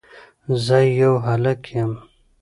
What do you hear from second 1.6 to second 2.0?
يم